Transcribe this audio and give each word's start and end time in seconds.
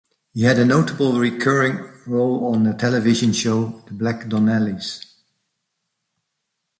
He 0.33 0.41
had 0.41 0.57
a 0.57 0.65
notable 0.65 1.19
recurring 1.19 1.87
role 2.07 2.51
on 2.55 2.63
the 2.63 2.73
Television 2.73 3.33
show 3.33 3.83
The 3.85 3.93
Black 3.93 4.21
Donnellys. 4.21 5.05